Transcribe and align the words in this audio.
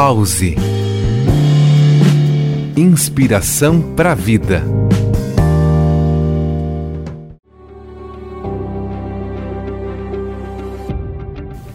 Pause. 0.00 0.54
Inspiração 2.76 3.82
para 3.96 4.12
a 4.12 4.14
vida. 4.14 4.62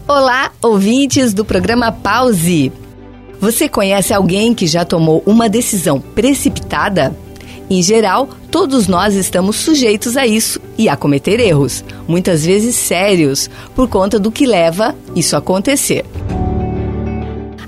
Olá, 0.08 0.50
ouvintes 0.62 1.34
do 1.34 1.44
programa 1.44 1.92
Pause. 1.92 2.72
Você 3.38 3.68
conhece 3.68 4.14
alguém 4.14 4.54
que 4.54 4.66
já 4.66 4.86
tomou 4.86 5.22
uma 5.26 5.46
decisão 5.46 6.00
precipitada? 6.00 7.14
Em 7.68 7.82
geral, 7.82 8.30
todos 8.50 8.88
nós 8.88 9.12
estamos 9.14 9.56
sujeitos 9.56 10.16
a 10.16 10.26
isso 10.26 10.58
e 10.78 10.88
a 10.88 10.96
cometer 10.96 11.38
erros, 11.40 11.84
muitas 12.08 12.42
vezes 12.42 12.74
sérios, 12.74 13.50
por 13.74 13.86
conta 13.86 14.18
do 14.18 14.32
que 14.32 14.46
leva 14.46 14.94
isso 15.14 15.36
a 15.36 15.40
acontecer. 15.40 16.06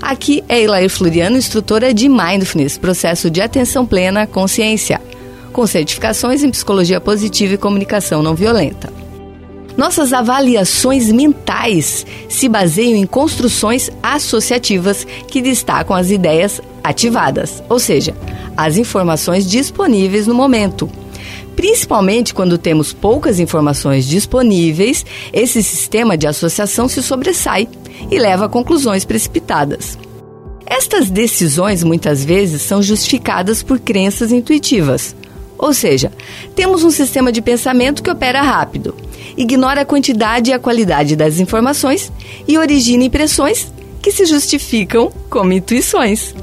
Aqui 0.01 0.43
é 0.47 0.61
Elair 0.61 0.89
Floriano, 0.89 1.37
instrutora 1.37 1.93
de 1.93 2.07
Mindfulness, 2.07 2.77
processo 2.77 3.29
de 3.29 3.41
atenção 3.41 3.85
plena 3.85 4.27
consciência, 4.27 5.01
com 5.51 5.65
certificações 5.65 6.43
em 6.43 6.51
psicologia 6.51 7.01
positiva 7.01 7.55
e 7.55 7.57
comunicação 7.57 8.21
não 8.21 8.35
violenta. 8.35 8.91
Nossas 9.75 10.11
avaliações 10.11 11.11
mentais 11.11 12.05
se 12.27 12.49
baseiam 12.49 12.97
em 12.97 13.05
construções 13.05 13.91
associativas 14.01 15.05
que 15.27 15.41
destacam 15.41 15.95
as 15.95 16.09
ideias 16.09 16.59
ativadas, 16.83 17.61
ou 17.69 17.79
seja, 17.79 18.15
as 18.55 18.77
informações 18.77 19.47
disponíveis 19.47 20.25
no 20.25 20.33
momento. 20.33 20.89
Principalmente 21.57 22.35
quando 22.35 22.55
temos 22.55 22.93
poucas 22.93 23.39
informações 23.39 24.05
disponíveis, 24.05 25.03
esse 25.33 25.63
sistema 25.63 26.15
de 26.15 26.27
associação 26.27 26.87
se 26.87 27.01
sobressai 27.01 27.67
e 28.11 28.19
leva 28.19 28.45
a 28.45 28.49
conclusões 28.49 29.03
precipitadas. 29.03 29.97
Estas 30.67 31.09
decisões 31.09 31.83
muitas 31.83 32.23
vezes 32.23 32.61
são 32.61 32.79
justificadas 32.83 33.63
por 33.63 33.79
crenças 33.79 34.31
intuitivas. 34.31 35.15
Ou 35.57 35.73
seja, 35.73 36.11
temos 36.55 36.83
um 36.83 36.91
sistema 36.91 37.31
de 37.31 37.41
pensamento 37.41 38.03
que 38.03 38.11
opera 38.11 38.43
rápido, 38.43 38.93
ignora 39.35 39.81
a 39.81 39.85
quantidade 39.85 40.51
e 40.51 40.53
a 40.53 40.59
qualidade 40.59 41.15
das 41.15 41.39
informações 41.39 42.11
e 42.47 42.55
origina 42.55 43.03
impressões 43.03 43.73
que 43.99 44.11
se 44.11 44.27
justificam 44.27 45.11
como 45.27 45.53
intuições. 45.53 46.35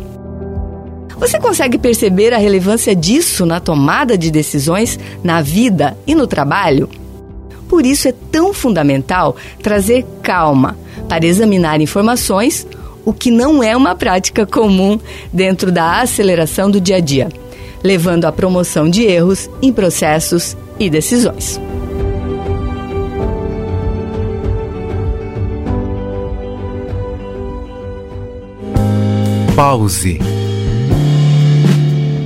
Você 1.19 1.39
consegue 1.39 1.79
perceber 1.79 2.33
a 2.33 2.39
relevância 2.39 2.95
disso 2.95 3.47
na 3.47 3.61
tomada 3.61 4.19
de 4.19 4.31
decisões 4.31 4.99
na 5.23 5.41
vida 5.41 5.97
e 6.07 6.15
no 6.15 6.27
trabalho? 6.27 6.89
Por 7.69 7.87
isso 7.87 8.09
é 8.09 8.15
tão 8.31 8.53
fundamental 8.53 9.37
trazer 9.63 10.05
calma 10.23 10.77
para 11.09 11.27
examinar 11.27 11.81
informações, 11.81 12.67
o 13.05 13.13
que 13.13 13.31
não 13.31 13.63
é 13.63 13.77
uma 13.77 13.95
prática 13.95 14.47
comum 14.47 14.99
dentro 15.33 15.71
da 15.71 16.01
aceleração 16.01 16.71
do 16.71 16.81
dia 16.81 16.97
a 16.97 17.01
dia, 17.01 17.29
levando 17.83 18.25
à 18.25 18.33
promoção 18.33 18.89
de 18.89 19.03
erros 19.03 19.49
em 19.63 19.73
processos 19.73 20.57
e 20.79 20.89
decisões. 20.91 21.61
Pause. 29.55 30.34